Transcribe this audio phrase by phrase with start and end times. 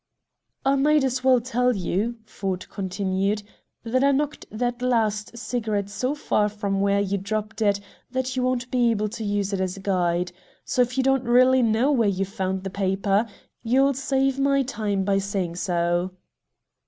[0.65, 3.43] "I might as well tell you," Ford continued,
[3.83, 8.41] "that I knocked that last cigarette so far from where you dropped it that you
[8.41, 10.31] won't be able to use it as a guide.
[10.65, 13.27] So, if you don't really know where you found the paper,
[13.61, 16.09] you'll save my time by saying so."